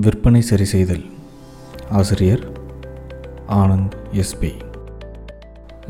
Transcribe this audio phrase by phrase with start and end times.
[0.00, 1.04] விற்பனை சரி செய்தல்.
[1.90, 2.40] ஆசிரியர்
[3.48, 4.50] ஆனந்த் எஸ்பி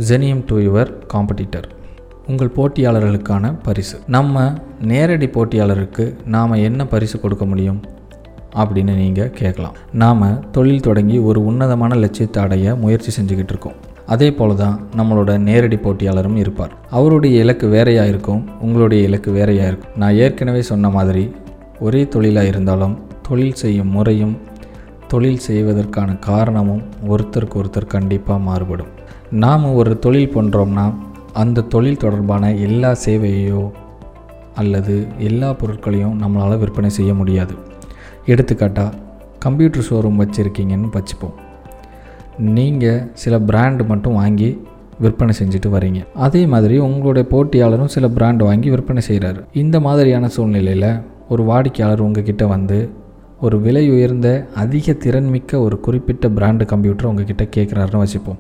[0.09, 1.63] ஜெனியம் டு யுவர் காம்படிட்டர்
[2.27, 3.99] உங்கள் போட்டியாளர்களுக்கான பரிசு.
[4.07, 7.81] நம்ம நேரடி போட்டியாளருக்கு நாம் என்ன பரிசு கொடுக்க முடியும்?
[8.55, 9.75] அப்படின்னு நீங்கள் கேட்கலாம்.
[9.93, 13.75] நாம் தொழில் தொடங்கி ஒரு உன்னதமான லட்சியத்தை அடைய முயற்சி செஞ்சுக்கிட்டு இருக்கோம்.
[14.07, 16.73] அதே போல தான் நம்மளோட நேரடி போட்டியாளரும் இருப்பார்.
[16.91, 19.93] அவருடைய இலக்கு வேறையாக இருக்கும் உங்களுடைய இலக்கு வேறையாக இருக்கும்.
[19.97, 21.35] நான் ஏற்கனவே சொன்ன மாதிரி
[21.81, 24.35] ஒரே தொழிலாக இருந்தாலும் தொழில் செய்யும் முறையும்
[25.11, 28.93] தொழில் செய்வதற்கான காரணமும் ஒருத்தருக்கு ஒருத்தர் கண்டிப்பாக மாறுபடும்.
[29.45, 30.87] நாம் ஒரு தொழில் பண்ணுறோம்னா
[31.43, 33.65] அந்த தொழில் தொடர்பான எல்லா சேவையோ
[34.55, 34.95] அல்லது
[35.29, 37.55] எல்லா பொருட்களையும் நம்மளால் விற்பனை செய்ய முடியாது.
[38.33, 38.95] எடுத்துக்காட்டாக
[39.45, 41.37] கம்ப்யூட்டர் ஷோரூம் வச்சுருக்கீங்கன்னு வச்சுப்போம்.
[42.57, 44.49] நீங்கள் சில பிராண்டு மட்டும் வாங்கி
[45.05, 46.01] விற்பனை செஞ்சுட்டு வரீங்க.
[46.27, 50.91] அதே மாதிரி உங்களுடைய போட்டியாளரும் சில பிராண்ட் வாங்கி விற்பனை செய்கிறாரு இந்த மாதிரியான சூழ்நிலையில்
[51.29, 52.79] ஒரு வாடிக்கையாளர் உங்ககிட்ட வந்து
[53.41, 58.39] ஒரு விலை உயர்ந்த அதிக திறன்மிக்க ஒரு குறிப்பிட்ட பிராண்டு கம்ப்யூட்டர் உங்ககிட்ட கேட்குறாருன்னு வச்சுப்போம்.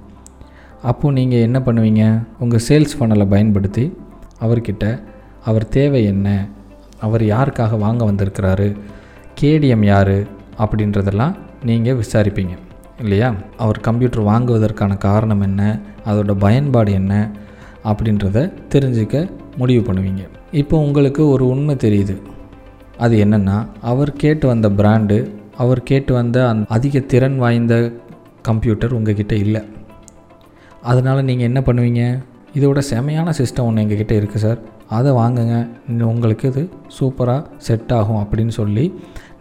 [0.82, 2.26] அப்போது நீங்கள் என்ன பண்ணுவீங்க?
[2.38, 3.92] உங்கள் சேல்ஸ் ஃபனலை பயன்படுத்தி
[4.40, 5.02] அவர்கிட்ட
[5.44, 6.46] அவர் தேவை என்ன?
[7.00, 8.76] அவர் யாருக்காக வாங்க வந்திருக்கிறாரு?
[9.40, 10.16] கேடிஎம் யார்?
[10.58, 11.34] அப்படின்றதெல்லாம்
[11.64, 12.56] நீங்கள் விசாரிப்பீங்க
[13.00, 13.34] இல்லையா?
[13.56, 15.80] அவர் கம்ப்யூட்டர் வாங்குவதற்கான காரணம் என்ன?
[16.06, 17.30] அதோட பயன்பாடு என்ன?
[17.84, 20.28] அப்படின்றத தெரிஞ்சுக்க முடிவு பண்ணுவீங்க.
[20.52, 22.16] இப்போ உங்களுக்கு ஒரு உண்மை தெரியுது.
[22.98, 25.18] அது என்னென்னா அவர் கேட்டு வந்த பிராண்டு
[25.56, 27.74] அவர் கேட்டு வந்த அந் அதிக திறன் வாய்ந்த
[28.42, 29.62] கம்ப்யூட்டர் உங்ககிட்ட இல்லை.
[30.82, 32.02] அதனால் நீங்கள் என்ன பண்ணுவீங்க?
[32.54, 34.58] இதோட செமையான சிஸ்டம் ஒன்று எங்ககிட்ட இருக்குது சார்.
[34.88, 35.56] அதை வாங்குங்க.
[36.12, 38.84] உங்களுக்கு இது சூப்பராக செட் ஆகும் அப்படின்னு சொல்லி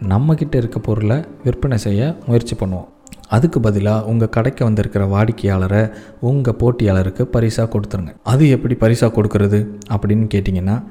[0.08, 2.88] நம்மக்கிட்ட இருக்க பொருளை விற்பனை செய்ய முயற்சி பண்ணுவோம்.
[3.28, 8.12] அதுக்கு பதிலாக உங்கள் கடைக்கு வந்திருக்கிற வாடிக்கையாளரை உங்கள் போட்டியாளருக்கு பரிசாக கொடுத்துருங்க.
[8.22, 9.60] அது எப்படி பரிசாக கொடுக்கறது
[9.96, 10.82] அப்படின்னு கேட்டிங்கன்னா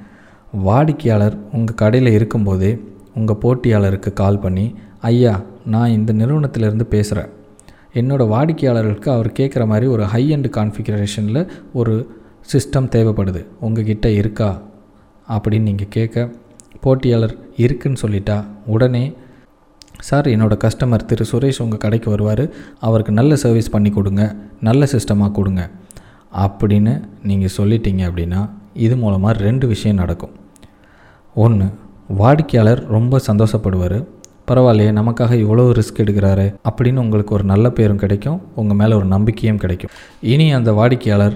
[0.63, 2.79] வாடிக்கையாளர் உங்கள் கடையில் இருக்கும்போதே
[3.15, 7.29] உங்கள் போட்டியாளருக்கு கால் பண்ணி ஐயா நான் இந்த நிறுவனத்திலேருந்து பேசுகிறேன்
[7.93, 12.21] என்னோடய வாடிக்கையாளர்களுக்கு அவர் கேட்குற மாதிரி ஒரு ஹை அண்ட் கான்ஃபிகரேஷனில் ஒரு
[12.53, 13.45] சிஸ்டம் தேவைப்படுது.
[13.59, 14.61] உங்ககிட்ட இருக்கா?
[15.29, 16.31] அப்படின்னு நீங்கள் கேட்க
[16.81, 19.13] போட்டியாளர் இருக்குன்னு சொல்லிட்டா உடனே
[19.99, 22.49] சார் என்னோடய கஸ்டமர் திரு சுரேஷ் உங்கள் கடைக்கு வருவார்.
[22.79, 24.35] அவருக்கு நல்ல சர்வீஸ் பண்ணி கொடுங்க.
[24.61, 25.69] நல்ல சிஸ்டமாக கொடுங்க.
[26.37, 30.29] அப்படின்னு நீங்கள் சொல்லிட்டீங்க அப்படின்னா இது மூலமாக ரெண்டு விஷயம் நடக்கும்.
[31.43, 31.65] ஒன்று
[32.19, 33.97] வாடிக்கையாளர் ரொம்ப சந்தோஷப்படுவார்.
[34.49, 39.59] பரவாயில்லையே நமக்காக இவ்வளோ ரிஸ்க் எடுக்கிறாரு அப்படின்னு உங்களுக்கு ஒரு நல்ல பேரும் கிடைக்கும் உங்கள் மேலே ஒரு நம்பிக்கையும்
[39.63, 39.91] கிடைக்கும்.
[40.33, 41.35] இனி அந்த வாடிக்கையாளர்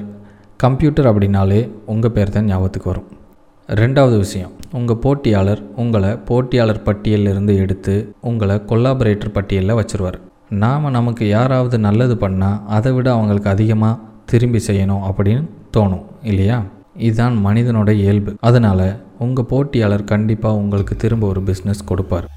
[0.64, 1.60] கம்ப்யூட்டர் அப்படின்னாலே
[1.94, 3.08] உங்கள் பேர் தான் ஞாபகத்துக்கு வரும்.
[3.70, 7.96] ரெண்டாவது விஷயம் உங்கள் போட்டியாளர் உங்களை போட்டியாளர் பட்டியலிருந்து எடுத்து
[8.32, 10.18] உங்களை கொல்லாபரேட்டர் பட்டியலில் வச்சுருவார்.
[10.64, 15.44] நாம் நமக்கு யாராவது நல்லது பண்ணால் அதை விட அவங்களுக்கு அதிகமாக திரும்பி செய்யணும் அப்படின்னு
[15.78, 16.58] தோணும் இல்லையா?
[17.08, 18.32] இதுதான் மனிதனோட இயல்பு.
[18.50, 18.88] அதனால்
[19.26, 22.28] உங்கள் போட்டியாளர் கண்டிப்பாக உங்களுக்கு திரும்ப ஒரு பிஸ்னஸ் கொடுப்பார்.